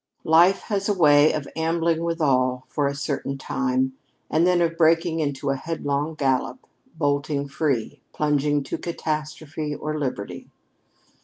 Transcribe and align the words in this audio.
Life 0.25 0.61
has 0.61 0.89
a 0.89 0.95
way 0.95 1.31
of 1.31 1.47
ambling 1.55 2.03
withal 2.03 2.65
for 2.69 2.87
a 2.87 2.95
certain 2.95 3.37
time, 3.37 3.93
and 4.31 4.47
then 4.47 4.59
of 4.59 4.75
breaking 4.75 5.19
into 5.19 5.51
a 5.51 5.55
headlong 5.55 6.15
gallop 6.15 6.65
bolting 6.95 7.47
free 7.47 8.01
plunging 8.11 8.63
to 8.63 8.79
catastrophe 8.79 9.75
or 9.75 9.99
liberty. 9.99 10.49